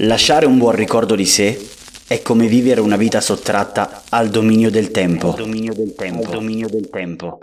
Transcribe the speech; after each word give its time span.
Lasciare 0.00 0.44
un 0.44 0.58
buon 0.58 0.74
ricordo 0.74 1.14
di 1.14 1.24
sé 1.24 1.58
è 2.06 2.20
come 2.20 2.46
vivere 2.46 2.82
una 2.82 2.96
vita 2.96 3.22
sottratta 3.22 4.02
al 4.10 4.28
dominio 4.28 4.70
del 4.70 4.90
tempo. 4.90 5.30
Al 5.30 5.36
dominio 5.36 5.72
del 5.72 5.94
tempo. 5.94 6.26
Al 6.26 6.32
dominio 6.32 6.68
del 6.68 6.90
tempo. 6.90 7.38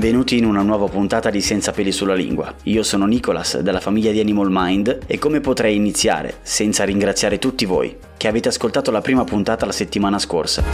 Benvenuti 0.00 0.38
in 0.38 0.46
una 0.46 0.62
nuova 0.62 0.86
puntata 0.86 1.28
di 1.28 1.42
Senza 1.42 1.72
peli 1.72 1.92
sulla 1.92 2.14
lingua. 2.14 2.54
Io 2.62 2.82
sono 2.82 3.04
Nicolas 3.04 3.60
della 3.60 3.80
famiglia 3.80 4.10
di 4.10 4.18
Animal 4.18 4.48
Mind 4.48 5.00
e 5.06 5.18
come 5.18 5.40
potrei 5.40 5.76
iniziare 5.76 6.38
senza 6.40 6.84
ringraziare 6.84 7.38
tutti 7.38 7.66
voi 7.66 7.94
che 8.16 8.26
avete 8.26 8.48
ascoltato 8.48 8.90
la 8.90 9.02
prima 9.02 9.24
puntata 9.24 9.66
la 9.66 9.72
settimana 9.72 10.18
scorsa. 10.18 10.64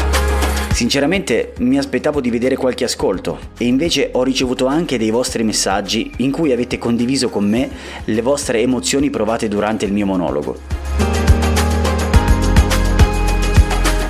Sinceramente 0.70 1.54
mi 1.58 1.76
aspettavo 1.76 2.20
di 2.20 2.30
vedere 2.30 2.54
qualche 2.54 2.84
ascolto 2.84 3.40
e 3.58 3.64
invece 3.64 4.10
ho 4.12 4.22
ricevuto 4.22 4.66
anche 4.66 4.96
dei 4.96 5.10
vostri 5.10 5.42
messaggi 5.42 6.12
in 6.18 6.30
cui 6.30 6.52
avete 6.52 6.78
condiviso 6.78 7.28
con 7.28 7.48
me 7.48 7.68
le 8.04 8.22
vostre 8.22 8.60
emozioni 8.60 9.10
provate 9.10 9.48
durante 9.48 9.86
il 9.86 9.92
mio 9.92 10.06
monologo. 10.06 10.85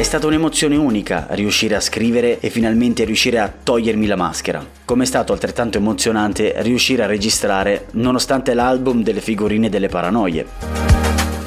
Stata 0.07 0.29
un'emozione 0.29 0.77
unica 0.77 1.27
riuscire 1.31 1.75
a 1.75 1.81
scrivere 1.81 2.39
e 2.39 2.49
finalmente 2.49 3.03
riuscire 3.03 3.41
a 3.41 3.53
togliermi 3.53 4.07
la 4.07 4.15
maschera. 4.15 4.65
Come 4.85 5.03
è 5.03 5.07
stato 5.07 5.33
altrettanto 5.33 5.79
emozionante 5.79 6.55
riuscire 6.59 7.03
a 7.03 7.07
registrare 7.07 7.87
nonostante 7.95 8.55
l'album 8.55 9.03
delle 9.03 9.21
figurine 9.21 9.69
delle 9.69 9.89
paranoie. 9.89 10.47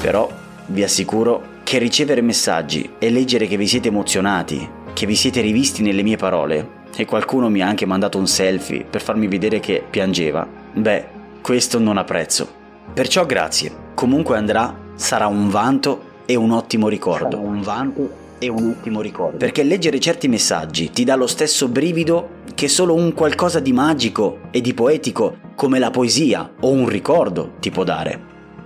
Però 0.02 0.30
vi 0.66 0.82
assicuro 0.82 1.60
che 1.64 1.78
ricevere 1.78 2.20
messaggi 2.20 2.90
e 2.98 3.08
leggere 3.08 3.46
che 3.46 3.56
vi 3.56 3.66
siete 3.66 3.88
emozionati, 3.88 4.68
che 4.92 5.06
vi 5.06 5.14
siete 5.14 5.40
rivisti 5.40 5.80
nelle 5.80 6.02
mie 6.02 6.18
parole 6.18 6.68
e 6.94 7.06
qualcuno 7.06 7.48
mi 7.48 7.62
ha 7.62 7.66
anche 7.66 7.86
mandato 7.86 8.18
un 8.18 8.26
selfie 8.26 8.84
per 8.84 9.00
farmi 9.00 9.26
vedere 9.26 9.58
che 9.58 9.82
piangeva, 9.88 10.46
beh, 10.74 11.06
questo 11.40 11.78
non 11.78 11.96
ha 11.96 12.04
prezzo. 12.04 12.46
Perciò 12.92 13.24
grazie. 13.24 13.72
Comunque 13.94 14.36
andrà, 14.36 14.76
sarà 14.96 15.28
un 15.28 15.48
vanto 15.48 16.08
e 16.26 16.34
un 16.34 16.50
ottimo 16.50 16.88
ricordo. 16.88 17.36
Sarà 17.36 17.48
un 17.48 17.62
vanto 17.62 18.19
e 18.40 18.48
un 18.48 18.64
ultimo 18.64 19.00
ricordo. 19.00 19.36
Perché 19.36 19.62
leggere 19.62 20.00
certi 20.00 20.26
messaggi 20.26 20.90
ti 20.90 21.04
dà 21.04 21.14
lo 21.14 21.28
stesso 21.28 21.68
brivido 21.68 22.38
che 22.54 22.66
solo 22.66 22.94
un 22.94 23.12
qualcosa 23.12 23.60
di 23.60 23.72
magico 23.72 24.40
e 24.50 24.60
di 24.60 24.74
poetico 24.74 25.36
come 25.54 25.78
la 25.78 25.90
poesia 25.90 26.54
o 26.60 26.70
un 26.70 26.88
ricordo 26.88 27.52
ti 27.60 27.70
può 27.70 27.84
dare. 27.84 28.18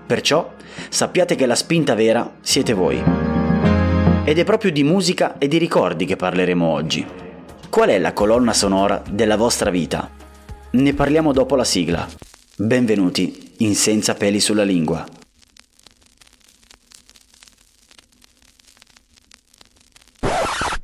Perciò 0.06 0.55
sappiate 0.89 1.35
che 1.35 1.45
la 1.45 1.55
spinta 1.55 1.95
vera 1.95 2.36
siete 2.40 2.73
voi. 2.73 3.02
Ed 4.24 4.39
è 4.39 4.45
proprio 4.45 4.73
di 4.73 4.85
musica 4.85 5.36
e 5.39 5.48
di 5.48 5.58
ricordi 5.58 6.06
che 6.06 6.17
parleremo 6.17 6.64
oggi. 6.64 7.05
Qual 7.68 7.89
è 7.89 7.98
la 7.98 8.12
colonna 8.12 8.55
sonora 8.55 9.02
della 9.11 9.36
vostra 9.36 9.70
vita? 9.70 10.08
Ne 10.70 10.95
parliamo 10.95 11.33
dopo 11.33 11.56
la 11.56 11.64
sigla. 11.64 12.08
Benvenuti 12.56 13.52
in 13.58 13.74
Senza 13.74 14.14
peli 14.14 14.39
sulla 14.41 14.62
lingua. 14.62 15.05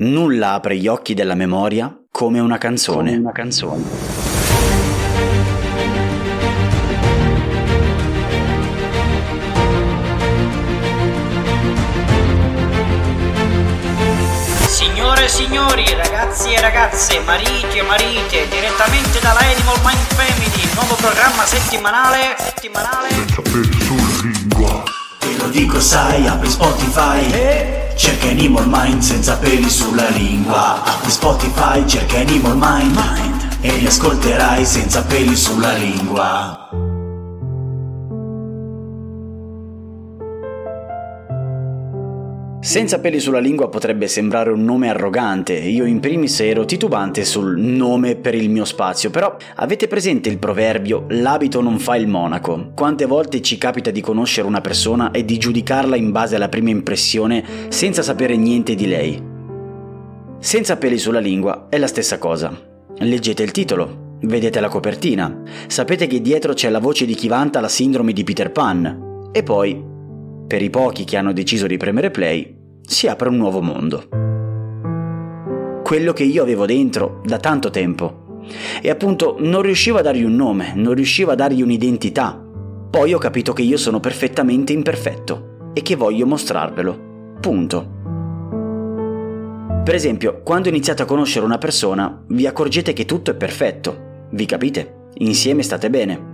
Nulla 0.03 0.55
apre 0.55 0.79
gli 0.79 0.87
occhi 0.87 1.13
della 1.13 1.35
memoria 1.35 1.95
come 2.11 2.41
una 2.41 2.57
canzone. 2.57 3.11
Come 3.11 3.21
una 3.21 3.33
canzone. 3.33 3.85
Signore 14.69 15.25
e 15.25 15.29
signori, 15.29 15.85
ragazzi 15.95 16.51
e 16.55 16.61
ragazze, 16.63 17.21
mariti 17.21 17.77
e 17.77 17.83
marite, 17.83 18.49
direttamente 18.49 19.21
dalla 19.21 19.41
Animal 19.41 19.81
Mind 19.85 20.07
Family, 20.15 20.75
nuovo 20.77 20.95
programma 20.95 21.45
settimanale, 21.45 22.37
settimanale. 22.39 23.09
Senza 23.11 23.43
peli 23.43 23.81
sulla 23.83 24.23
lingua. 24.23 24.83
Te 25.19 25.37
lo 25.37 25.49
dico 25.49 25.79
sai, 25.79 26.27
apri 26.27 26.49
Spotify 26.49 27.31
E 27.33 27.90
Cerca 28.01 28.29
Animal 28.29 28.65
Mind 28.67 29.03
senza 29.03 29.37
peli 29.37 29.69
sulla 29.69 30.09
lingua. 30.09 30.83
Apri 30.83 31.11
Spotify, 31.11 31.87
cerca 31.87 32.17
Animal 32.17 32.57
Mind, 32.57 33.59
E 33.61 33.77
li 33.77 33.87
ascolterai 33.87 34.65
senza 34.65 35.03
peli 35.03 35.37
sulla 35.37 35.75
lingua 35.75 36.80
Senza 42.63 43.01
peli 43.01 43.21
sulla 43.21 43.39
lingua 43.39 43.71
potrebbe 43.71 44.07
sembrare 44.07 44.51
un 44.51 44.63
nome 44.63 44.91
arrogante, 44.91 45.55
io 45.55 45.87
in 45.87 45.99
primis 45.99 46.41
ero 46.41 46.67
titubante 46.67 47.25
sul 47.25 47.59
nome 47.59 48.17
per 48.17 48.35
il 48.35 48.51
mio 48.51 48.67
spazio, 48.67 49.09
però 49.09 49.35
avete 49.57 49.89
presente 49.89 50.29
il 50.29 50.39
proverbio 50.39 51.07
l'abito 51.09 51.63
non 51.63 51.79
fa 51.79 51.97
il 51.97 52.07
monaco? 52.07 52.73
Quante 52.75 53.07
volte 53.07 53.41
ci 53.41 53.57
capita 53.57 53.91
di 53.91 54.03
conoscere 54.03 54.47
una 54.47 54.61
persona 54.61 55.11
e 55.11 55.25
di 55.25 55.39
giudicarla 55.39 55.97
in 55.97 56.11
base 56.11 56.37
alla 56.37 56.51
prima 56.51 56.69
impressione 56.69 57.43
senza 57.69 58.03
sapere 58.03 58.37
niente 58.37 58.75
di 58.75 58.87
lei? 58.87 59.23
Senza 60.39 60.77
peli 60.77 60.99
sulla 60.99 61.19
lingua 61.19 61.69
è 61.71 61.79
la 61.79 61.87
stessa 61.87 62.19
cosa. 62.19 62.55
Leggete 62.99 63.43
il 63.43 63.53
titolo, 63.53 64.19
vedete 64.25 64.61
la 64.61 64.69
copertina, 64.69 65.45
sapete 65.67 66.07
che 66.07 66.21
dietro 66.21 66.53
c'è 66.53 66.69
la 66.69 66.79
voce 66.79 67.07
di 67.07 67.15
chi 67.15 67.27
vanta 67.27 67.61
la 67.61 67.69
sindrome 67.69 68.13
di 68.13 68.23
Peter 68.23 68.53
Pan 68.53 69.31
e 69.33 69.43
poi, 69.43 69.90
per 70.51 70.63
i 70.63 70.69
pochi 70.69 71.05
che 71.05 71.17
hanno 71.17 71.33
deciso 71.33 71.69
di 71.69 71.77
premere 71.77 72.11
play, 72.11 72.53
si 72.83 73.07
apre 73.07 73.29
un 73.29 73.37
nuovo 73.37 73.63
mondo. 73.63 74.09
Quello 75.85 76.13
che 76.13 76.25
io 76.25 76.43
avevo 76.43 76.67
dentro 76.67 77.21
da 77.25 77.39
tanto 77.39 77.71
tempo. 77.71 78.41
E 78.83 78.91
appunto 78.91 79.37
non 79.39 79.63
riuscivo 79.63 79.99
a 79.99 80.03
dargli 80.03 80.25
un 80.25 80.35
nome, 80.35 80.73
non 80.75 80.95
riuscivo 80.95 81.31
a 81.31 81.37
dargli 81.37 81.63
un'identità. 81.63 82.37
Poi 82.91 83.15
ho 83.15 83.19
capito 83.19 83.53
che 83.53 83.63
io 83.63 83.77
sono 83.77 84.01
perfettamente 84.01 84.73
imperfetto 84.73 85.71
e 85.73 85.83
che 85.83 85.95
voglio 85.95 86.27
mostrarvelo. 86.27 86.99
Punto. 87.41 87.99
Per 89.85 89.95
esempio, 89.95 90.41
quando 90.43 90.69
iniziate 90.69 91.03
a 91.03 91.07
conoscere 91.07 91.45
una 91.45 91.59
persona, 91.59 92.25
vi 92.27 92.49
accorgete 92.49 92.93
che 92.93 93.05
tutto 93.05 93.31
è 93.31 93.35
perfetto. 93.37 94.27
Vi 94.33 94.47
capite? 94.47 95.11
Insieme 95.19 95.63
state 95.63 95.91
bene. 95.91 96.30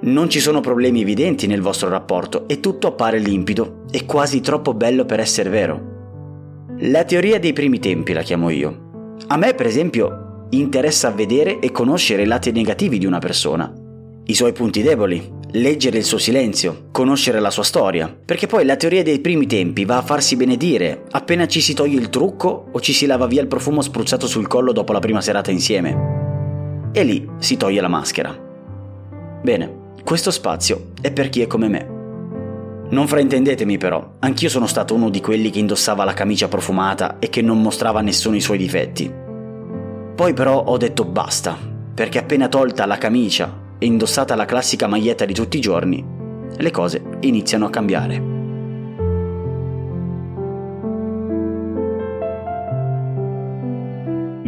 Non 0.00 0.30
ci 0.30 0.38
sono 0.38 0.60
problemi 0.60 1.00
evidenti 1.00 1.48
nel 1.48 1.60
vostro 1.60 1.88
rapporto 1.88 2.46
e 2.46 2.60
tutto 2.60 2.86
appare 2.86 3.18
limpido 3.18 3.84
e 3.90 4.04
quasi 4.04 4.40
troppo 4.40 4.72
bello 4.72 5.04
per 5.04 5.18
essere 5.18 5.50
vero. 5.50 5.96
La 6.82 7.02
teoria 7.02 7.40
dei 7.40 7.52
primi 7.52 7.80
tempi 7.80 8.12
la 8.12 8.22
chiamo 8.22 8.50
io. 8.50 9.16
A 9.26 9.36
me, 9.36 9.54
per 9.54 9.66
esempio, 9.66 10.46
interessa 10.50 11.10
vedere 11.10 11.58
e 11.58 11.72
conoscere 11.72 12.22
i 12.22 12.26
lati 12.26 12.52
negativi 12.52 12.98
di 12.98 13.06
una 13.06 13.18
persona, 13.18 13.72
i 14.26 14.34
suoi 14.34 14.52
punti 14.52 14.82
deboli, 14.82 15.36
leggere 15.52 15.98
il 15.98 16.04
suo 16.04 16.18
silenzio, 16.18 16.88
conoscere 16.92 17.40
la 17.40 17.50
sua 17.50 17.64
storia, 17.64 18.14
perché 18.24 18.46
poi 18.46 18.64
la 18.64 18.76
teoria 18.76 19.02
dei 19.02 19.18
primi 19.18 19.46
tempi 19.46 19.84
va 19.84 19.96
a 19.96 20.02
farsi 20.02 20.36
benedire 20.36 21.04
appena 21.10 21.48
ci 21.48 21.60
si 21.60 21.74
toglie 21.74 21.98
il 21.98 22.08
trucco 22.08 22.68
o 22.70 22.80
ci 22.80 22.92
si 22.92 23.06
lava 23.06 23.26
via 23.26 23.42
il 23.42 23.48
profumo 23.48 23.80
spruzzato 23.80 24.28
sul 24.28 24.46
collo 24.46 24.70
dopo 24.72 24.92
la 24.92 25.00
prima 25.00 25.20
serata 25.20 25.50
insieme. 25.50 26.90
E 26.92 27.02
lì 27.02 27.28
si 27.38 27.56
toglie 27.56 27.80
la 27.80 27.88
maschera. 27.88 28.46
Bene, 29.42 29.86
questo 30.08 30.30
spazio 30.30 30.92
è 31.02 31.12
per 31.12 31.28
chi 31.28 31.42
è 31.42 31.46
come 31.46 31.68
me. 31.68 31.86
Non 32.88 33.06
fraintendetemi 33.06 33.76
però, 33.76 34.14
anch'io 34.20 34.48
sono 34.48 34.66
stato 34.66 34.94
uno 34.94 35.10
di 35.10 35.20
quelli 35.20 35.50
che 35.50 35.58
indossava 35.58 36.04
la 36.04 36.14
camicia 36.14 36.48
profumata 36.48 37.18
e 37.18 37.28
che 37.28 37.42
non 37.42 37.60
mostrava 37.60 38.00
nessuno 38.00 38.34
i 38.34 38.40
suoi 38.40 38.56
difetti. 38.56 39.12
Poi 40.14 40.32
però 40.32 40.64
ho 40.64 40.78
detto 40.78 41.04
basta, 41.04 41.58
perché 41.92 42.18
appena 42.18 42.48
tolta 42.48 42.86
la 42.86 42.96
camicia 42.96 43.74
e 43.78 43.84
indossata 43.84 44.34
la 44.34 44.46
classica 44.46 44.86
maglietta 44.86 45.26
di 45.26 45.34
tutti 45.34 45.58
i 45.58 45.60
giorni, 45.60 46.02
le 46.56 46.70
cose 46.70 47.02
iniziano 47.20 47.66
a 47.66 47.70
cambiare. 47.70 48.37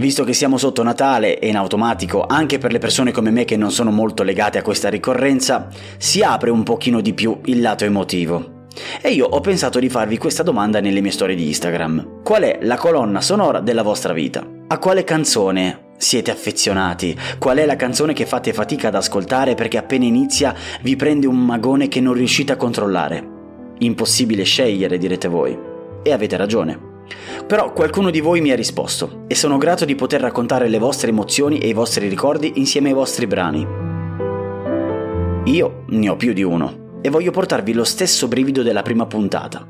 Visto 0.00 0.24
che 0.24 0.32
siamo 0.32 0.56
sotto 0.56 0.82
Natale 0.82 1.38
e 1.38 1.48
in 1.48 1.56
automatico 1.56 2.24
anche 2.26 2.58
per 2.58 2.72
le 2.72 2.78
persone 2.78 3.12
come 3.12 3.30
me 3.30 3.44
che 3.44 3.56
non 3.56 3.70
sono 3.70 3.90
molto 3.90 4.22
legate 4.24 4.58
a 4.58 4.62
questa 4.62 4.88
ricorrenza, 4.88 5.68
si 5.98 6.22
apre 6.22 6.50
un 6.50 6.64
pochino 6.64 7.00
di 7.00 7.12
più 7.12 7.38
il 7.44 7.60
lato 7.60 7.84
emotivo. 7.84 8.58
E 9.00 9.10
io 9.10 9.26
ho 9.26 9.40
pensato 9.40 9.78
di 9.78 9.88
farvi 9.88 10.16
questa 10.16 10.42
domanda 10.42 10.80
nelle 10.80 11.00
mie 11.00 11.10
storie 11.10 11.36
di 11.36 11.46
Instagram. 11.46 12.22
Qual 12.22 12.42
è 12.42 12.58
la 12.62 12.76
colonna 12.76 13.20
sonora 13.20 13.60
della 13.60 13.82
vostra 13.82 14.12
vita? 14.12 14.44
A 14.68 14.78
quale 14.78 15.04
canzone 15.04 15.88
siete 15.98 16.30
affezionati? 16.30 17.16
Qual 17.38 17.58
è 17.58 17.66
la 17.66 17.76
canzone 17.76 18.14
che 18.14 18.26
fate 18.26 18.52
fatica 18.52 18.88
ad 18.88 18.94
ascoltare 18.94 19.54
perché 19.54 19.76
appena 19.76 20.04
inizia 20.06 20.54
vi 20.80 20.96
prende 20.96 21.26
un 21.26 21.44
magone 21.44 21.88
che 21.88 22.00
non 22.00 22.14
riuscite 22.14 22.52
a 22.52 22.56
controllare? 22.56 23.38
Impossibile 23.78 24.44
scegliere, 24.44 24.98
direte 24.98 25.28
voi. 25.28 25.58
E 26.02 26.12
avete 26.12 26.36
ragione. 26.36 26.89
Però 27.46 27.72
qualcuno 27.72 28.10
di 28.10 28.20
voi 28.20 28.40
mi 28.40 28.50
ha 28.50 28.56
risposto 28.56 29.24
e 29.26 29.34
sono 29.34 29.58
grato 29.58 29.84
di 29.84 29.94
poter 29.94 30.20
raccontare 30.20 30.68
le 30.68 30.78
vostre 30.78 31.10
emozioni 31.10 31.58
e 31.58 31.68
i 31.68 31.72
vostri 31.72 32.08
ricordi 32.08 32.52
insieme 32.56 32.88
ai 32.88 32.94
vostri 32.94 33.26
brani. 33.26 33.66
Io 35.44 35.84
ne 35.88 36.08
ho 36.08 36.16
più 36.16 36.32
di 36.32 36.42
uno 36.42 36.98
e 37.00 37.08
voglio 37.08 37.30
portarvi 37.30 37.72
lo 37.72 37.84
stesso 37.84 38.28
brivido 38.28 38.62
della 38.62 38.82
prima 38.82 39.06
puntata. 39.06 39.66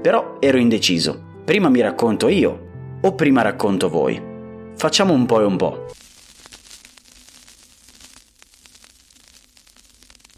Però 0.00 0.36
ero 0.40 0.58
indeciso. 0.58 1.34
Prima 1.44 1.68
mi 1.68 1.80
racconto 1.80 2.28
io 2.28 2.98
o 3.00 3.14
prima 3.14 3.42
racconto 3.42 3.88
voi? 3.88 4.20
Facciamo 4.76 5.12
un 5.12 5.26
po' 5.26 5.40
e 5.40 5.44
un 5.44 5.56
po'. 5.56 5.86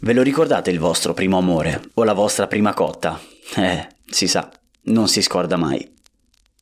Ve 0.01 0.13
lo 0.13 0.21
ricordate 0.21 0.71
il 0.71 0.79
vostro 0.79 1.13
primo 1.13 1.37
amore 1.37 1.81
o 1.95 2.03
la 2.03 2.13
vostra 2.13 2.47
prima 2.47 2.73
cotta? 2.73 3.19
Eh, 3.55 3.87
si 4.05 4.27
sa, 4.27 4.49
non 4.83 5.07
si 5.07 5.21
scorda 5.21 5.57
mai. 5.57 5.97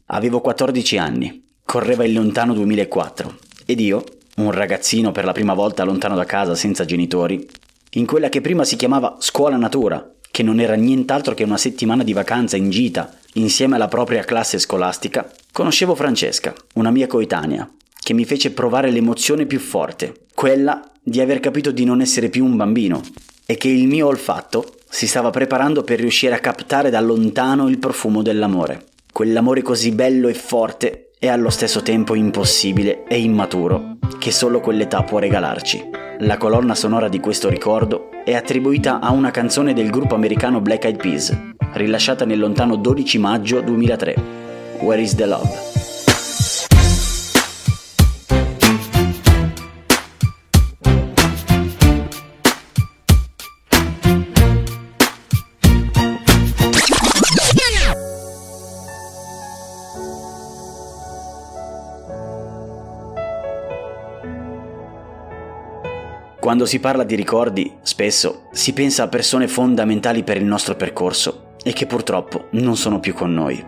Avevo 0.10 0.40
14 0.40 0.98
anni, 0.98 1.44
correva 1.66 2.06
il 2.06 2.14
lontano 2.14 2.54
2004 2.54 3.40
ed 3.66 3.82
io, 3.82 4.06
un 4.38 4.52
ragazzino 4.52 5.12
per 5.12 5.26
la 5.26 5.34
prima 5.34 5.54
volta 5.54 5.84
lontano 5.84 6.16
da 6.16 6.24
casa 6.24 6.56
senza 6.56 6.86
genitori, 6.86 7.46
in 7.92 8.06
quella 8.06 8.30
che 8.30 8.40
prima 8.40 8.64
si 8.64 8.78
chiamava 8.78 9.18
scuola 9.20 9.58
natura, 9.58 10.10
che 10.32 10.44
non 10.44 10.62
era 10.62 10.76
nient'altro 10.76 11.34
che 11.34 11.44
una 11.44 11.58
settimana 11.58 12.06
di 12.06 12.14
vacanza 12.14 12.56
in 12.56 12.70
gita 12.70 13.18
insieme 13.34 13.76
alla 13.76 13.90
propria 13.90 14.24
classe 14.24 14.60
scolastica, 14.60 15.30
conoscevo 15.52 15.94
Francesca, 15.94 16.54
una 16.76 16.90
mia 16.92 17.08
coetanea, 17.08 17.70
che 18.00 18.14
mi 18.14 18.24
fece 18.24 18.52
provare 18.52 18.92
l'emozione 18.92 19.46
più 19.46 19.60
forte, 19.60 20.28
quella 20.34 20.90
di 21.04 21.20
aver 21.20 21.42
capito 21.42 21.72
di 21.72 21.84
non 21.84 22.00
essere 22.00 22.30
più 22.30 22.46
un 22.46 22.56
bambino 22.56 23.02
e 23.46 23.58
che 23.58 23.68
il 23.68 23.88
mio 23.88 24.08
olfatto 24.08 24.76
si 24.90 25.06
stava 25.06 25.32
preparando 25.32 25.84
per 25.84 26.00
riuscire 26.00 26.34
a 26.34 26.40
captare 26.40 26.90
da 26.90 27.02
lontano 27.02 27.68
il 27.68 27.78
profumo 27.78 28.22
dell'amore 28.22 28.86
quell'amore 29.18 29.64
così 29.64 29.94
bello 29.94 30.28
e 30.28 30.36
forte 30.36 31.10
e 31.18 31.28
allo 31.28 31.50
stesso 31.50 31.82
tempo 31.82 32.14
impossibile 32.14 33.08
e 33.08 33.20
immaturo 33.20 33.98
che 34.20 34.30
solo 34.30 34.60
quell'età 34.60 35.02
può 35.02 35.18
regalarci. 35.18 35.90
La 36.20 36.38
colonna 36.38 36.76
sonora 36.76 37.10
di 37.10 37.20
questo 37.20 37.50
ricordo 37.50 38.12
è 38.24 38.36
attribuita 38.36 39.00
a 39.00 39.10
una 39.10 39.32
canzone 39.32 39.74
del 39.74 39.90
gruppo 39.90 40.14
americano 40.14 40.62
Black 40.62 40.84
Eyed 40.84 41.02
Peas, 41.02 41.36
rilasciata 41.74 42.26
nel 42.26 42.38
lontano 42.38 42.76
12 42.76 43.18
maggio 43.18 43.60
2003. 43.62 44.16
Where 44.82 45.02
is 45.02 45.16
the 45.16 45.26
Love? 45.26 45.87
Quando 66.48 66.66
si 66.66 66.80
parla 66.80 67.04
di 67.04 67.16
ricordi, 67.16 67.74
spesso 67.82 68.44
si 68.52 68.72
pensa 68.72 69.04
a 69.04 69.08
persone 69.10 69.50
fondamentali 69.50 70.24
per 70.24 70.38
il 70.38 70.46
nostro 70.46 70.78
percorso 70.78 71.56
e 71.62 71.74
che 71.74 71.86
purtroppo 71.86 72.46
non 72.52 72.78
sono 72.78 73.02
più 73.02 73.14
con 73.14 73.34
noi. 73.34 73.62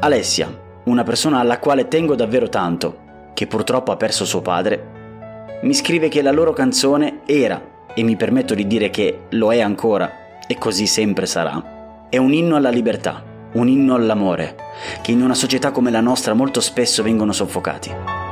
Alessia, 0.00 0.52
una 0.86 1.04
persona 1.04 1.38
alla 1.38 1.60
quale 1.60 1.86
tengo 1.86 2.16
davvero 2.16 2.48
tanto, 2.48 3.30
che 3.34 3.46
purtroppo 3.46 3.92
ha 3.92 3.96
perso 3.96 4.24
suo 4.24 4.42
padre, 4.42 5.60
mi 5.62 5.74
scrive 5.74 6.08
che 6.08 6.22
la 6.22 6.32
loro 6.32 6.52
canzone 6.52 7.20
era, 7.24 7.86
e 7.94 8.02
mi 8.02 8.16
permetto 8.16 8.54
di 8.54 8.66
dire 8.66 8.90
che 8.90 9.26
lo 9.30 9.52
è 9.52 9.60
ancora, 9.60 10.40
e 10.44 10.58
così 10.58 10.88
sempre 10.88 11.26
sarà, 11.26 12.06
è 12.08 12.16
un 12.16 12.32
inno 12.32 12.56
alla 12.56 12.70
libertà, 12.70 13.22
un 13.52 13.68
inno 13.68 13.94
all'amore, 13.94 14.56
che 15.02 15.12
in 15.12 15.22
una 15.22 15.34
società 15.34 15.70
come 15.70 15.92
la 15.92 16.00
nostra 16.00 16.34
molto 16.34 16.60
spesso 16.60 17.04
vengono 17.04 17.30
soffocati. 17.30 18.27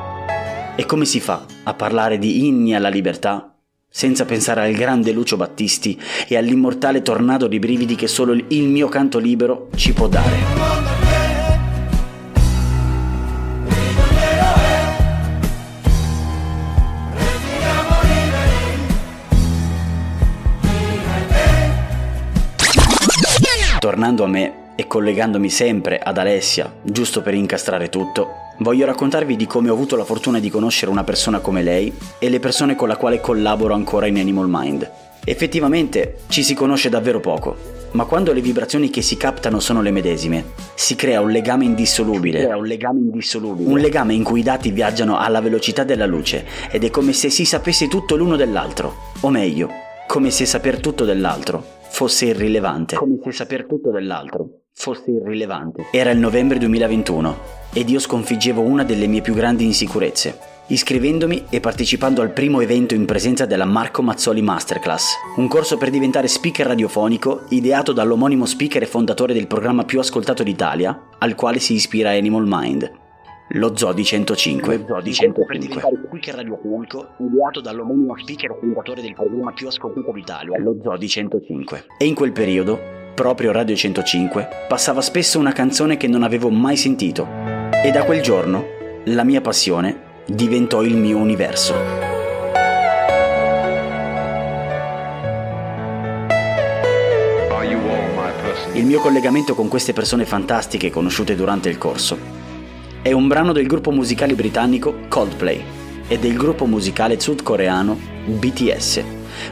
E 0.78 0.84
come 0.84 1.06
si 1.06 1.20
fa 1.20 1.46
a 1.62 1.72
parlare 1.72 2.18
di 2.18 2.46
inni 2.46 2.74
alla 2.74 2.90
libertà 2.90 3.56
senza 3.88 4.26
pensare 4.26 4.60
al 4.60 4.74
grande 4.74 5.10
Lucio 5.10 5.38
Battisti 5.38 5.98
e 6.28 6.36
all'immortale 6.36 7.00
tornado 7.00 7.46
di 7.46 7.58
brividi 7.58 7.94
che 7.94 8.06
solo 8.06 8.34
il 8.34 8.64
mio 8.64 8.88
canto 8.88 9.18
libero 9.18 9.70
ci 9.74 9.94
può 9.94 10.06
dare? 10.06 10.95
Tornando 24.06 24.22
a 24.22 24.40
me 24.40 24.74
e 24.76 24.86
collegandomi 24.86 25.50
sempre 25.50 25.98
ad 25.98 26.16
Alessia, 26.16 26.72
giusto 26.80 27.22
per 27.22 27.34
incastrare 27.34 27.88
tutto, 27.88 28.44
Voglio 28.58 28.86
raccontarvi 28.86 29.36
di 29.36 29.46
come 29.46 29.68
ho 29.68 29.74
avuto 29.74 29.96
la 29.96 30.04
fortuna 30.04 30.38
di 30.38 30.48
conoscere 30.48 30.90
una 30.90 31.04
persona 31.04 31.40
come 31.40 31.62
lei 31.62 31.92
e 32.18 32.30
le 32.30 32.40
persone 32.40 32.74
con 32.74 32.88
la 32.88 32.96
quale 32.96 33.20
collaboro 33.20 33.74
ancora 33.74 34.06
in 34.06 34.16
Animal 34.16 34.46
Mind. 34.48 34.90
Effettivamente 35.24 36.20
ci 36.28 36.42
si 36.42 36.54
conosce 36.54 36.88
davvero 36.88 37.20
poco, 37.20 37.54
ma 37.90 38.04
quando 38.04 38.32
le 38.32 38.40
vibrazioni 38.40 38.88
che 38.88 39.02
si 39.02 39.18
captano 39.18 39.60
sono 39.60 39.82
le 39.82 39.90
medesime, 39.90 40.52
si 40.74 40.94
crea 40.94 41.20
un 41.20 41.30
legame 41.30 41.66
indissolubile. 41.66 42.44
Crea 42.44 42.56
un 42.56 42.64
legame 42.64 43.00
indissolubile. 43.00 43.68
Un 43.68 43.78
legame 43.78 44.14
in 44.14 44.22
cui 44.22 44.40
i 44.40 44.44
dati 44.44 44.70
viaggiano 44.70 45.18
alla 45.18 45.40
velocità 45.40 45.84
della 45.84 46.06
luce 46.06 46.46
ed 46.70 46.82
è 46.82 46.90
come 46.90 47.12
se 47.12 47.28
si 47.28 47.44
sapesse 47.44 47.88
tutto 47.88 48.16
l'uno 48.16 48.36
dell'altro, 48.36 49.10
o 49.20 49.28
meglio, 49.28 49.84
come 50.06 50.30
se 50.30 50.46
saper 50.46 50.80
tutto 50.80 51.04
dell'altro 51.04 51.74
fosse 51.88 52.26
irrilevante. 52.26 52.96
Come 52.96 53.18
se 53.22 53.32
saper 53.32 53.66
tutto 53.66 53.90
dell'altro 53.90 54.60
fosse 54.72 55.10
irrilevante. 55.10 55.86
Era 55.90 56.10
il 56.10 56.18
novembre 56.18 56.58
2021 56.58 57.38
ed 57.72 57.88
io 57.90 57.98
sconfiggevo 57.98 58.60
una 58.60 58.84
delle 58.84 59.06
mie 59.06 59.20
più 59.20 59.34
grandi 59.34 59.64
insicurezze, 59.64 60.38
iscrivendomi 60.68 61.46
e 61.50 61.60
partecipando 61.60 62.22
al 62.22 62.30
primo 62.30 62.60
evento 62.60 62.94
in 62.94 63.04
presenza 63.04 63.46
della 63.46 63.64
Marco 63.64 64.02
Mazzoli 64.02 64.42
Masterclass, 64.42 65.14
un 65.36 65.48
corso 65.48 65.76
per 65.76 65.90
diventare 65.90 66.28
speaker 66.28 66.66
radiofonico 66.66 67.44
ideato 67.48 67.92
dall'omonimo 67.92 68.46
speaker 68.46 68.82
e 68.82 68.86
fondatore 68.86 69.34
del 69.34 69.46
programma 69.46 69.84
più 69.84 69.98
ascoltato 69.98 70.42
d'Italia, 70.42 71.08
al 71.18 71.34
quale 71.34 71.58
si 71.58 71.74
ispira 71.74 72.10
Animal 72.10 72.44
Mind. 72.46 73.04
Lo 73.56 73.74
Zodi 73.74 74.04
105. 74.04 74.76
Lo 74.76 74.84
Zodi 74.86 75.14
105. 75.14 75.44
Per 75.46 75.58
diventare 75.58 75.96
speaker 76.06 76.34
radiofonico 76.34 77.08
ideato 77.20 77.60
dall'omonimo 77.62 78.14
speaker 78.18 78.50
e 78.50 78.56
fondatore 78.60 79.00
del 79.00 79.14
programma 79.14 79.52
più 79.52 79.66
ascoltato 79.66 80.12
d'Italia, 80.12 80.58
lo 80.58 80.76
Zodi 80.82 81.08
105. 81.08 81.84
E 81.98 82.04
in 82.04 82.14
quel 82.14 82.32
periodo, 82.32 82.78
proprio 83.14 83.52
Radio 83.52 83.74
105, 83.74 84.48
passava 84.68 85.00
spesso 85.00 85.38
una 85.38 85.52
canzone 85.52 85.96
che 85.96 86.06
non 86.06 86.22
avevo 86.22 86.50
mai 86.50 86.76
sentito 86.76 87.26
e 87.82 87.90
da 87.90 88.04
quel 88.04 88.20
giorno 88.20 88.64
la 89.04 89.24
mia 89.24 89.40
passione 89.40 90.24
diventò 90.26 90.82
il 90.82 90.96
mio 90.96 91.16
universo. 91.16 91.74
Il 98.74 98.84
mio 98.84 99.00
collegamento 99.00 99.54
con 99.54 99.68
queste 99.68 99.94
persone 99.94 100.26
fantastiche 100.26 100.90
conosciute 100.90 101.34
durante 101.34 101.70
il 101.70 101.78
corso 101.78 102.45
è 103.06 103.12
un 103.12 103.28
brano 103.28 103.52
del 103.52 103.68
gruppo 103.68 103.92
musicale 103.92 104.34
britannico 104.34 105.02
Coldplay 105.06 105.62
e 106.08 106.18
del 106.18 106.36
gruppo 106.36 106.66
musicale 106.66 107.20
sudcoreano 107.20 107.96
BTS, 108.26 109.04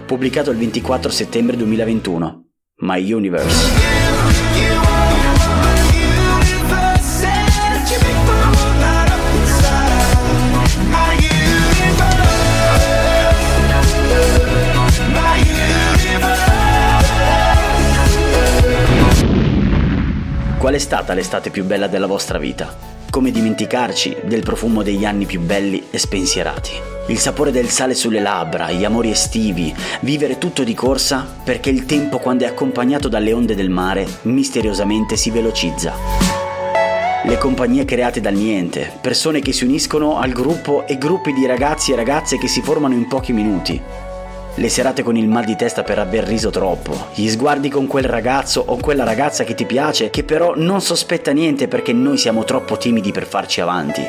pubblicato 0.04 0.50
il 0.50 0.58
24 0.58 1.08
settembre 1.08 1.56
2021, 1.56 2.46
My 2.78 3.12
Universe. 3.12 3.70
Qual 20.58 20.74
è 20.74 20.78
stata 20.78 21.14
l'estate 21.14 21.50
più 21.50 21.64
bella 21.64 21.86
della 21.86 22.08
vostra 22.08 22.38
vita? 22.38 23.03
Come 23.14 23.30
dimenticarci 23.30 24.16
del 24.24 24.42
profumo 24.42 24.82
degli 24.82 25.04
anni 25.04 25.24
più 25.24 25.38
belli 25.38 25.84
e 25.88 25.98
spensierati? 25.98 26.72
Il 27.06 27.18
sapore 27.18 27.52
del 27.52 27.68
sale 27.68 27.94
sulle 27.94 28.18
labbra, 28.18 28.72
gli 28.72 28.84
amori 28.84 29.10
estivi, 29.10 29.72
vivere 30.00 30.36
tutto 30.36 30.64
di 30.64 30.74
corsa 30.74 31.24
perché 31.44 31.70
il 31.70 31.86
tempo 31.86 32.18
quando 32.18 32.42
è 32.42 32.48
accompagnato 32.48 33.06
dalle 33.06 33.32
onde 33.32 33.54
del 33.54 33.70
mare 33.70 34.04
misteriosamente 34.22 35.16
si 35.16 35.30
velocizza. 35.30 35.94
Le 37.24 37.38
compagnie 37.38 37.84
create 37.84 38.20
dal 38.20 38.34
niente, 38.34 38.90
persone 39.00 39.38
che 39.38 39.52
si 39.52 39.62
uniscono 39.62 40.18
al 40.18 40.32
gruppo 40.32 40.84
e 40.84 40.98
gruppi 40.98 41.32
di 41.32 41.46
ragazzi 41.46 41.92
e 41.92 41.94
ragazze 41.94 42.36
che 42.36 42.48
si 42.48 42.62
formano 42.62 42.94
in 42.94 43.06
pochi 43.06 43.32
minuti. 43.32 43.80
Le 44.56 44.68
serate 44.68 45.02
con 45.02 45.16
il 45.16 45.26
mal 45.26 45.44
di 45.44 45.56
testa 45.56 45.82
per 45.82 45.98
aver 45.98 46.22
riso 46.22 46.50
troppo, 46.50 47.08
gli 47.14 47.28
sguardi 47.28 47.68
con 47.68 47.88
quel 47.88 48.04
ragazzo 48.04 48.62
o 48.64 48.76
quella 48.76 49.02
ragazza 49.02 49.42
che 49.42 49.56
ti 49.56 49.64
piace, 49.64 50.10
che 50.10 50.22
però 50.22 50.52
non 50.54 50.80
sospetta 50.80 51.32
niente 51.32 51.66
perché 51.66 51.92
noi 51.92 52.16
siamo 52.16 52.44
troppo 52.44 52.76
timidi 52.76 53.10
per 53.10 53.26
farci 53.26 53.60
avanti. 53.60 54.02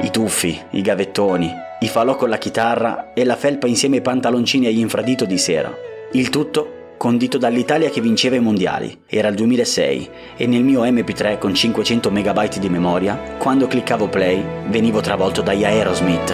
I 0.00 0.10
tuffi, 0.10 0.58
i 0.70 0.80
gavettoni, 0.80 1.54
i 1.80 1.88
falò 1.88 2.16
con 2.16 2.30
la 2.30 2.38
chitarra 2.38 3.12
e 3.12 3.22
la 3.24 3.36
felpa 3.36 3.66
insieme 3.66 3.96
ai 3.96 4.02
pantaloncini 4.02 4.66
agli 4.66 4.78
infradito 4.78 5.26
di 5.26 5.36
sera. 5.36 5.70
Il 6.12 6.30
tutto 6.30 6.75
condito 6.96 7.38
dall'Italia 7.38 7.90
che 7.90 8.00
vinceva 8.00 8.36
i 8.36 8.40
mondiali. 8.40 9.02
Era 9.06 9.28
il 9.28 9.34
2006 9.34 10.10
e 10.36 10.46
nel 10.46 10.62
mio 10.62 10.84
MP3 10.84 11.38
con 11.38 11.54
500 11.54 12.10
MB 12.10 12.58
di 12.58 12.68
memoria, 12.68 13.36
quando 13.38 13.66
cliccavo 13.66 14.08
play, 14.08 14.44
venivo 14.68 15.00
travolto 15.00 15.42
dagli 15.42 15.64
Aerosmith. 15.64 16.30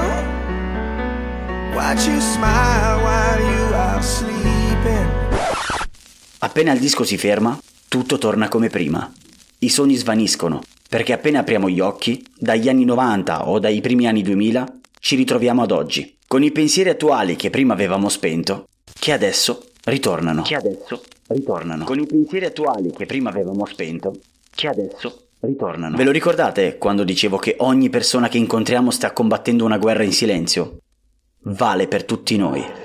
Watch 1.74 2.06
you 2.06 2.20
smile 2.20 3.00
while 3.02 3.40
you 3.40 3.74
are 3.74 4.02
sleeping. 4.02 5.08
Appena 6.38 6.72
il 6.72 6.80
disco 6.80 7.04
si 7.04 7.16
ferma, 7.18 7.58
tutto 7.88 8.18
torna 8.18 8.48
come 8.48 8.68
prima. 8.68 9.10
I 9.58 9.68
sogni 9.68 9.96
svaniscono, 9.96 10.62
perché 10.90 11.12
appena 11.12 11.38
apriamo 11.38 11.68
gli 11.68 11.78
occhi, 11.78 12.20
dagli 12.36 12.68
anni 12.68 12.84
90 12.84 13.48
o 13.48 13.60
dai 13.60 13.80
primi 13.80 14.08
anni 14.08 14.22
2000, 14.22 14.78
ci 14.98 15.14
ritroviamo 15.14 15.62
ad 15.62 15.70
oggi, 15.70 16.16
con 16.26 16.42
i 16.42 16.50
pensieri 16.50 16.90
attuali 16.90 17.36
che 17.36 17.48
prima 17.48 17.74
avevamo 17.74 18.08
spento, 18.08 18.66
che 18.98 19.12
adesso 19.12 19.66
ritornano. 19.84 20.42
Che 20.42 20.56
adesso 20.56 21.00
ritornano. 21.28 21.84
Con 21.84 22.00
i 22.00 22.06
pensieri 22.06 22.46
attuali 22.46 22.90
che 22.90 23.06
prima 23.06 23.30
avevamo 23.30 23.66
spento, 23.66 24.16
che 24.52 24.66
adesso 24.66 25.26
ritornano. 25.38 25.96
Ve 25.96 26.02
lo 26.02 26.10
ricordate 26.10 26.76
quando 26.76 27.04
dicevo 27.04 27.36
che 27.36 27.54
ogni 27.60 27.88
persona 27.88 28.28
che 28.28 28.38
incontriamo 28.38 28.90
sta 28.90 29.12
combattendo 29.12 29.64
una 29.64 29.78
guerra 29.78 30.02
in 30.02 30.12
silenzio? 30.12 30.78
Vale 31.42 31.86
per 31.86 32.02
tutti 32.02 32.36
noi. 32.36 32.79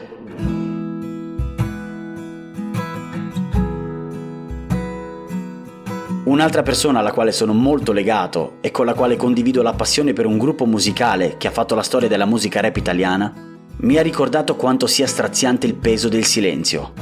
Un'altra 6.25 6.63
persona 6.63 7.00
alla 7.00 7.12
quale 7.12 7.32
sono 7.32 7.53
molto 7.53 7.91
legato 7.91 8.53
e 8.62 8.72
con 8.72 8.88
la 8.88 8.96
quale 8.96 9.15
condivido 9.15 9.62
la 9.62 9.74
passione 9.74 10.13
per 10.13 10.25
un 10.25 10.39
gruppo 10.39 10.65
musicale 10.65 11.36
che 11.38 11.48
ha 11.48 11.51
fatto 11.51 11.75
la 11.75 11.84
storia 11.84 12.08
della 12.08 12.25
musica 12.25 12.62
rap 12.62 12.75
italiana, 12.77 13.32
mi 13.77 13.98
ha 13.98 14.01
ricordato 14.01 14.55
quanto 14.55 14.88
sia 14.88 15.05
straziante 15.05 15.67
il 15.67 15.75
peso 15.75 16.10
del 16.10 16.25
silenzio 16.25 16.94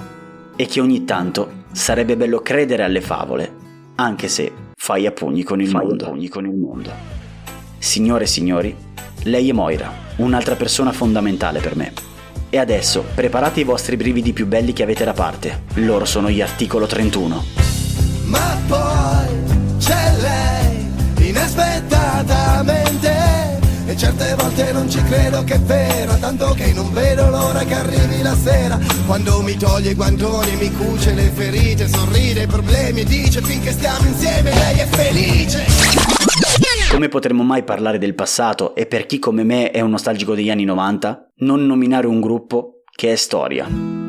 e 0.57 0.65
che 0.65 0.81
ogni 0.81 1.05
tanto 1.05 1.63
sarebbe 1.71 2.17
bello 2.17 2.39
credere 2.39 2.83
alle 2.83 2.99
favole, 2.99 3.49
anche 3.95 4.27
se 4.27 4.51
fai 4.75 5.05
a 5.05 5.11
pugni 5.11 5.43
con 5.43 5.61
il, 5.61 5.71
mondo. 5.71 6.05
Pugni 6.05 6.27
con 6.27 6.45
il 6.45 6.55
mondo. 6.55 6.91
Signore 7.77 8.25
e 8.25 8.27
signori, 8.27 8.75
lei 9.23 9.47
è 9.47 9.53
Moira, 9.53 9.89
un'altra 10.17 10.55
persona 10.55 10.91
fondamentale 10.91 11.61
per 11.61 11.77
me. 11.77 11.93
E 12.49 12.57
adesso 12.57 13.05
preparate 13.15 13.61
i 13.61 13.63
vostri 13.63 13.95
brividi 13.95 14.33
più 14.33 14.47
belli 14.47 14.73
che 14.73 14.83
avete 14.83 15.05
da 15.05 15.13
parte. 15.13 15.63
Loro 15.75 16.03
sono 16.03 16.29
gli 16.29 16.41
articolo 16.41 16.87
31 16.87 17.62
ma 18.33 18.57
poi 18.67 19.27
c'è 19.77 20.11
lei 20.19 20.91
inaspettatamente. 21.29 23.11
E 23.85 23.95
certe 23.95 24.33
volte 24.35 24.71
non 24.71 24.89
ci 24.89 25.03
credo 25.03 25.43
che 25.43 25.53
è 25.55 25.59
vera 25.59 26.15
tanto 26.15 26.53
che 26.55 26.73
non 26.73 26.91
vedo 26.93 27.29
l'ora 27.29 27.63
che 27.63 27.75
arrivi 27.75 28.21
la 28.21 28.35
sera. 28.35 28.79
Quando 29.05 29.41
mi 29.41 29.55
toglie 29.55 29.91
i 29.91 29.93
guantoni 29.93 30.55
mi 30.55 30.71
cuce 30.71 31.13
le 31.13 31.29
ferite 31.33 31.87
sorride 31.87 32.43
i 32.43 32.47
problemi 32.47 33.01
e 33.01 33.05
dice 33.05 33.41
finché 33.41 33.71
stiamo 33.71 34.07
insieme 34.07 34.51
lei 34.51 34.79
è 34.79 34.85
felice. 34.87 35.65
Come 36.91 37.07
potremmo 37.09 37.43
mai 37.43 37.63
parlare 37.63 37.97
del 37.97 38.15
passato 38.15 38.73
e 38.75 38.85
per 38.85 39.05
chi 39.05 39.19
come 39.19 39.43
me 39.43 39.71
è 39.71 39.81
un 39.81 39.91
nostalgico 39.91 40.33
degli 40.35 40.49
anni 40.49 40.63
90 40.63 41.31
non 41.37 41.65
nominare 41.65 42.07
un 42.07 42.19
gruppo 42.21 42.83
che 42.95 43.11
è 43.11 43.15
storia 43.15 44.01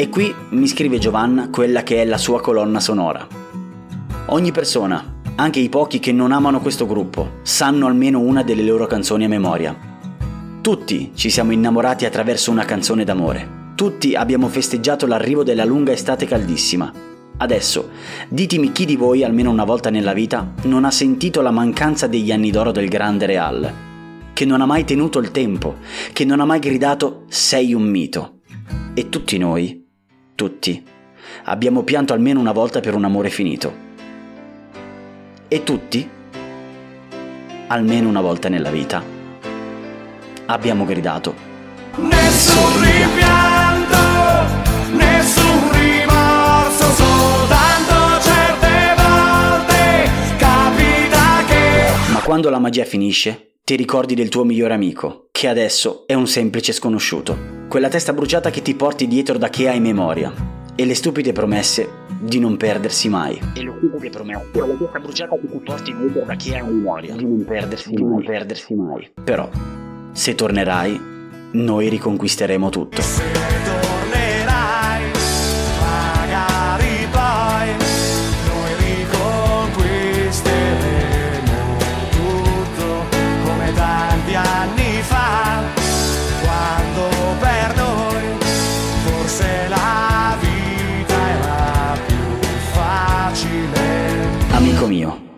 e 0.00 0.08
qui 0.08 0.34
mi 0.52 0.66
scrive 0.66 0.96
Giovanna 0.96 1.50
quella 1.50 1.82
che 1.82 2.00
è 2.00 2.06
la 2.06 2.16
sua 2.16 2.40
colonna 2.40 2.80
sonora. 2.80 3.28
Ogni 4.28 4.50
persona, 4.50 5.20
anche 5.34 5.60
i 5.60 5.68
pochi 5.68 5.98
che 5.98 6.10
non 6.10 6.32
amano 6.32 6.62
questo 6.62 6.86
gruppo, 6.86 7.32
sanno 7.42 7.86
almeno 7.86 8.18
una 8.18 8.42
delle 8.42 8.62
loro 8.62 8.86
canzoni 8.86 9.26
a 9.26 9.28
memoria. 9.28 9.76
Tutti 10.62 11.10
ci 11.14 11.28
siamo 11.28 11.52
innamorati 11.52 12.06
attraverso 12.06 12.50
una 12.50 12.64
canzone 12.64 13.04
d'amore. 13.04 13.72
Tutti 13.74 14.14
abbiamo 14.14 14.48
festeggiato 14.48 15.06
l'arrivo 15.06 15.44
della 15.44 15.66
lunga 15.66 15.92
estate 15.92 16.24
caldissima. 16.24 16.90
Adesso, 17.36 17.90
ditemi 18.30 18.72
chi 18.72 18.86
di 18.86 18.96
voi, 18.96 19.22
almeno 19.22 19.50
una 19.50 19.64
volta 19.64 19.90
nella 19.90 20.14
vita, 20.14 20.54
non 20.62 20.86
ha 20.86 20.90
sentito 20.90 21.42
la 21.42 21.50
mancanza 21.50 22.06
degli 22.06 22.32
anni 22.32 22.50
d'oro 22.50 22.72
del 22.72 22.88
grande 22.88 23.26
Real, 23.26 23.74
che 24.32 24.46
non 24.46 24.62
ha 24.62 24.66
mai 24.66 24.86
tenuto 24.86 25.18
il 25.18 25.30
tempo, 25.30 25.76
che 26.14 26.24
non 26.24 26.40
ha 26.40 26.46
mai 26.46 26.58
gridato 26.58 27.24
sei 27.28 27.74
un 27.74 27.82
mito. 27.82 28.36
E 28.94 29.10
tutti 29.10 29.36
noi 29.38 29.79
tutti. 30.40 30.82
Abbiamo 31.44 31.82
pianto 31.82 32.14
almeno 32.14 32.40
una 32.40 32.52
volta 32.52 32.80
per 32.80 32.94
un 32.94 33.04
amore 33.04 33.28
finito. 33.28 33.88
E 35.48 35.62
tutti, 35.64 36.08
almeno 37.66 38.08
una 38.08 38.22
volta 38.22 38.48
nella 38.48 38.70
vita, 38.70 39.04
abbiamo 40.46 40.86
gridato. 40.86 41.34
Nessun 41.96 42.80
rimpianto, 42.80 43.98
nessun 44.96 45.72
rimorso, 45.72 46.90
soltanto 46.94 48.22
certe 48.22 48.94
volte 48.96 50.10
capita 50.38 51.44
che... 51.48 52.12
Ma 52.14 52.20
quando 52.20 52.48
la 52.48 52.58
magia 52.58 52.86
finisce, 52.86 53.56
ti 53.62 53.76
ricordi 53.76 54.14
del 54.14 54.30
tuo 54.30 54.44
migliore 54.44 54.72
amico, 54.72 55.28
che 55.32 55.48
adesso 55.48 56.04
è 56.06 56.14
un 56.14 56.26
semplice 56.26 56.72
sconosciuto 56.72 57.59
quella 57.70 57.88
testa 57.88 58.12
bruciata 58.12 58.50
che 58.50 58.62
ti 58.62 58.74
porti 58.74 59.06
dietro 59.06 59.38
da 59.38 59.48
che 59.48 59.68
hai 59.68 59.78
memoria 59.78 60.32
e 60.74 60.84
le 60.84 60.94
stupide 60.96 61.30
promesse 61.30 61.88
di 62.18 62.40
non 62.40 62.56
perdersi 62.56 63.08
mai. 63.08 63.40
E 63.54 63.62
le 63.62 63.72
stupide 63.78 64.10
promesse, 64.10 64.48
quella 64.50 64.74
testa 64.74 64.98
bruciata 64.98 65.36
che 65.36 65.48
ti 65.48 65.60
porti 65.64 65.94
dietro 65.94 66.24
da 66.24 66.34
che 66.34 66.56
hai 66.56 66.64
memoria 66.64 67.14
di 67.14 67.22
non 67.22 67.44
perdersi, 67.44 67.90
di 67.90 68.02
mai. 68.02 68.10
non 68.10 68.24
perdersi 68.24 68.74
mai. 68.74 69.12
Però, 69.22 69.48
se 70.10 70.34
tornerai, 70.34 71.00
noi 71.52 71.88
riconquisteremo 71.88 72.70
tutto. 72.70 73.59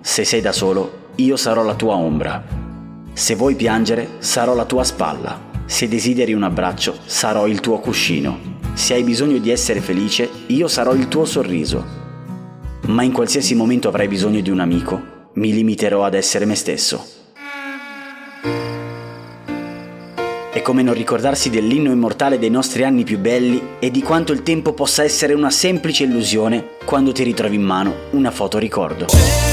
Se 0.03 0.25
sei 0.25 0.41
da 0.41 0.53
solo, 0.53 1.09
io 1.17 1.37
sarò 1.37 1.65
la 1.65 1.75
tua 1.75 1.97
ombra. 1.97 2.45
Se 3.13 3.35
vuoi 3.35 3.55
piangere, 3.55 4.17
sarò 4.19 4.55
la 4.55 4.67
tua 4.67 4.85
spalla. 4.85 5.51
Se 5.65 5.89
desideri 5.89 6.33
un 6.33 6.43
abbraccio, 6.43 6.97
sarò 7.07 7.47
il 7.47 7.61
tuo 7.61 7.81
cuscino. 7.81 8.39
Se 8.75 8.95
hai 8.95 9.03
bisogno 9.03 9.39
di 9.39 9.51
essere 9.51 9.81
felice, 9.81 10.29
io 10.47 10.69
sarò 10.69 10.95
il 10.95 11.09
tuo 11.09 11.25
sorriso. 11.25 11.85
Ma 12.87 13.03
in 13.03 13.13
qualsiasi 13.13 13.55
momento 13.55 13.89
avrai 13.89 14.07
bisogno 14.07 14.41
di 14.41 14.51
un 14.51 14.61
amico, 14.61 15.31
mi 15.35 15.53
limiterò 15.53 16.05
ad 16.05 16.15
essere 16.15 16.45
me 16.45 16.55
stesso. 16.55 17.05
E 20.55 20.61
come 20.61 20.83
non 20.83 20.93
ricordarsi 20.93 21.49
dell'inno 21.49 21.91
immortale 21.91 22.39
dei 22.39 22.51
nostri 22.51 22.85
anni 22.85 23.05
più 23.05 23.19
belli 23.19 23.77
e 23.79 23.91
di 23.91 24.03
quanto 24.03 24.33
il 24.33 24.43
tempo 24.43 24.75
possa 24.75 25.03
essere 25.03 25.33
una 25.33 25.51
semplice 25.51 26.05
illusione 26.05 26.77
quando 26.85 27.11
ti 27.11 27.23
ritrovi 27.23 27.57
in 27.57 27.63
mano 27.63 27.95
una 28.11 28.31
foto 28.31 28.59
ricordo. 28.59 29.52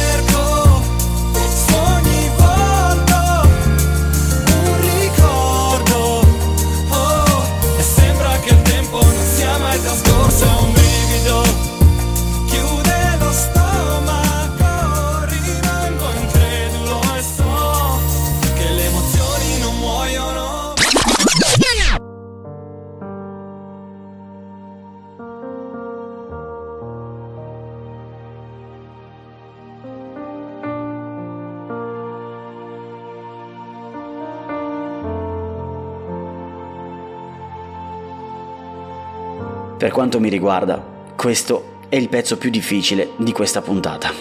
Per 39.80 39.92
quanto 39.92 40.20
mi 40.20 40.28
riguarda, 40.28 40.84
questo 41.16 41.78
è 41.88 41.96
il 41.96 42.10
pezzo 42.10 42.38
più 42.38 42.50
difficile 42.50 43.12
di 43.16 43.32
questa 43.32 43.62
puntata. 43.62 44.12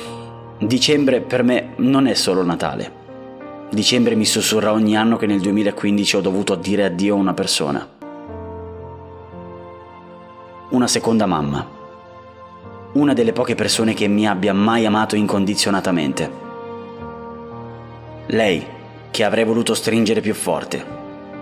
Dicembre 0.57 1.21
per 1.21 1.43
me 1.43 1.73
non 1.79 2.07
è 2.07 2.15
solo 2.15 2.45
Natale. 2.45 2.93
Dicembre 3.69 4.15
mi 4.15 4.25
sussurra 4.25 4.71
ogni 4.71 4.97
anno 4.97 5.17
che 5.17 5.27
nel 5.27 5.41
2015 5.41 6.15
ho 6.15 6.21
dovuto 6.21 6.55
dire 6.55 6.85
addio 6.85 7.17
a 7.17 7.19
una 7.19 7.35
persona. 7.35 7.89
Una 10.69 10.87
seconda 10.87 11.27
mamma. 11.27 11.69
Una 12.93 13.13
delle 13.13 13.33
poche 13.33 13.57
persone 13.57 13.95
che 13.95 14.07
mi 14.07 14.29
abbia 14.29 14.55
mai 14.55 14.87
amato 14.87 15.17
incondizionatamente. 15.17 16.31
Lei, 18.27 18.65
che 19.11 19.25
avrei 19.25 19.43
voluto 19.43 19.75
stringere 19.75 20.21
più 20.21 20.35
forte, 20.35 20.87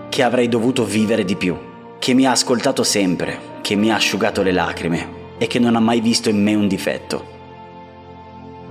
che 0.09 0.23
avrei 0.23 0.49
dovuto 0.49 0.85
vivere 0.85 1.23
di 1.23 1.35
più, 1.35 1.55
che 1.99 2.13
mi 2.13 2.25
ha 2.25 2.31
ascoltato 2.31 2.83
sempre, 2.83 3.55
che 3.61 3.75
mi 3.75 3.91
ha 3.91 3.95
asciugato 3.95 4.41
le 4.41 4.51
lacrime 4.51 5.15
e 5.37 5.47
che 5.47 5.59
non 5.59 5.75
ha 5.75 5.79
mai 5.79 5.99
visto 5.99 6.29
in 6.29 6.41
me 6.41 6.55
un 6.55 6.67
difetto. 6.67 7.35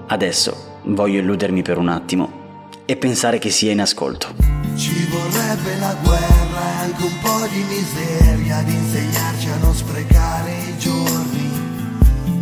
Adesso 0.07 0.81
voglio 0.85 1.21
illudermi 1.21 1.63
per 1.63 1.79
un 1.79 1.89
attimo 1.89 2.45
e 2.85 2.97
pensare 2.97 3.39
che 3.39 3.51
sia 3.51 3.73
in 3.73 3.81
ascolto. 3.81 4.35
Ci 4.77 5.07
vorrebbe 5.09 5.79
la 5.79 5.97
guerra 6.03 6.61
e 6.61 6.85
anche 6.85 7.03
un 7.03 7.19
po' 7.21 7.47
di 7.51 7.63
miseria 7.69 8.59
ad 8.59 8.69
insegnarci 8.69 9.49
a 9.49 9.57
non 9.57 9.75
sprecare 9.75 10.53
i 10.53 10.79
giorni, 10.79 11.51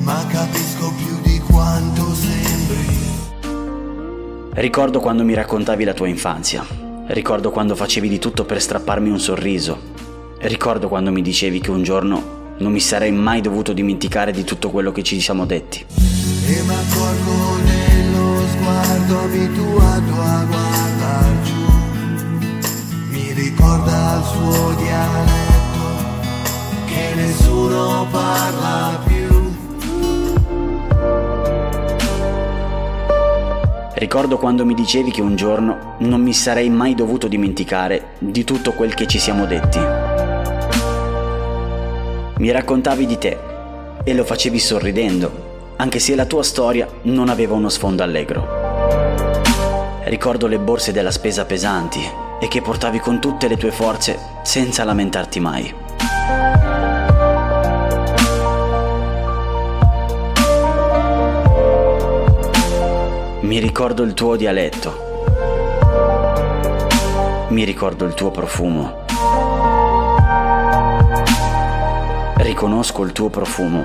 ma 0.01 0.25
capisco 0.31 0.93
più 0.93 1.21
di 1.23 1.39
quanto 1.39 2.15
sembri. 2.15 2.93
Ricordo 4.53 5.01
quando 5.01 5.25
mi 5.25 5.35
raccontavi 5.35 5.85
la 5.85 5.95
tua 5.95 6.09
infanzia, 6.09 6.65
ricordo 7.07 7.51
quando 7.51 7.75
facevi 7.75 8.09
di 8.09 8.19
tutto 8.19 8.45
per 8.45 8.61
strapparmi 8.61 9.11
un 9.11 9.19
sorriso, 9.19 9.94
ricordo 10.49 10.89
quando 10.89 11.11
mi 11.11 11.23
dicevi 11.23 11.59
che 11.61 11.71
un 11.71 11.83
giorno 11.83 12.43
non 12.59 12.71
mi 12.71 12.81
sarei 12.81 13.11
mai 13.11 13.41
dovuto 13.41 13.73
dimenticare 13.73 14.31
di 14.31 14.45
tutto 14.45 14.71
quello 14.71 14.93
che 14.93 15.03
ci 15.03 15.21
siamo 15.21 15.47
detti. 15.47 15.85
E 15.89 16.63
mi 16.63 16.75
accorgo 16.75 17.57
nello 17.65 18.47
sguardo 18.49 19.21
abituato 19.21 20.21
a 20.21 20.45
guardar 20.45 21.43
giù. 21.43 21.55
Mi 23.09 23.33
ricorda 23.33 24.19
il 24.19 24.25
suo 24.25 24.75
dialetto 24.75 25.87
che 26.87 27.15
nessuno 27.15 28.07
parla 28.11 29.03
più. 29.07 29.13
Ricordo 33.95 34.37
quando 34.37 34.67
mi 34.67 34.75
dicevi 34.75 35.11
che 35.11 35.23
un 35.23 35.37
giorno 35.37 35.95
non 36.01 36.21
mi 36.21 36.35
sarei 36.35 36.69
mai 36.69 36.95
dovuto 36.95 37.29
dimenticare 37.29 38.17
di 38.19 38.45
tutto 38.45 38.73
quel 38.73 38.93
che 38.93 39.07
ci 39.07 39.19
siamo 39.19 39.47
detti. 39.47 40.04
Mi 42.37 42.51
raccontavi 42.51 43.07
di 43.07 43.17
te 43.17 43.39
e 44.03 44.13
lo 44.13 44.25
facevi 44.25 44.59
sorridendo, 44.59 45.75
anche 45.77 46.01
se 46.01 46.17
la 46.17 46.27
tua 46.27 46.43
storia 46.43 46.89
non 47.03 47.29
aveva 47.29 47.55
uno 47.55 47.69
sfondo 47.69 48.03
allegro. 48.03 48.45
Ricordo 50.03 50.49
le 50.49 50.59
borse 50.59 50.91
della 50.91 51.13
spesa 51.13 51.45
pesanti 51.45 52.01
e 52.41 52.49
che 52.49 52.61
portavi 52.61 52.99
con 52.99 53.21
tutte 53.21 53.47
le 53.47 53.57
tue 53.57 53.71
forze 53.71 54.19
senza 54.43 54.83
lamentarti 54.83 55.39
mai. 55.39 55.75
Mi 63.43 63.61
ricordo 63.61 64.03
il 64.03 64.13
tuo 64.13 64.35
dialetto. 64.35 65.03
Mi 67.49 67.63
ricordo 67.63 68.05
il 68.05 68.15
tuo 68.15 68.33
profumo. 68.33 69.04
Riconosco 72.45 73.03
il 73.05 73.13
tuo 73.13 73.31
profumo. 73.31 73.83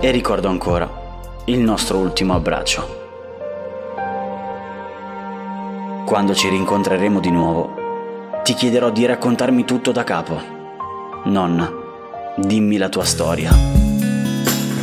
E 0.00 0.10
ricordo 0.10 0.48
ancora 0.48 0.86
il 1.46 1.60
nostro 1.60 1.96
ultimo 1.96 2.34
abbraccio. 2.34 3.06
Quando 6.04 6.34
ci 6.34 6.50
rincontreremo 6.50 7.20
di 7.20 7.30
nuovo, 7.30 7.74
ti 8.42 8.52
chiederò 8.52 8.90
di 8.90 9.06
raccontarmi 9.06 9.64
tutto 9.64 9.90
da 9.90 10.04
capo. 10.04 10.38
Nonna, 11.24 11.72
dimmi 12.36 12.76
la 12.76 12.90
tua 12.90 13.04
storia. 13.04 13.50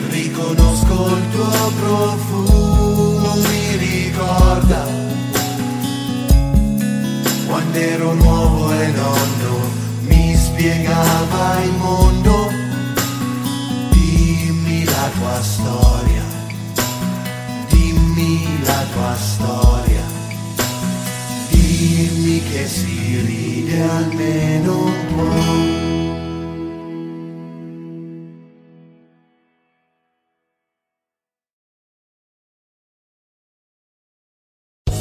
Riconosco 0.09 1.15
il 1.15 1.29
tuo 1.29 1.71
profumo, 1.79 3.35
mi 3.35 3.77
ricorda 3.77 5.10
quando 7.61 7.77
ero 7.77 8.13
nuovo 8.13 8.71
e 8.71 8.87
nonno 8.87 9.59
mi 10.07 10.35
spiegava 10.35 11.61
il 11.63 11.71
mondo. 11.73 12.49
Dimmi 13.91 14.83
la 14.83 15.09
tua 15.19 15.41
storia, 15.41 16.23
dimmi 17.69 18.63
la 18.63 18.83
tua 18.93 19.15
storia, 19.15 20.03
dimmi 21.49 22.41
che 22.51 22.67
si 22.67 23.21
ride 23.25 23.81
almeno 23.81 24.85
un 24.85 25.05
po'. 25.15 25.90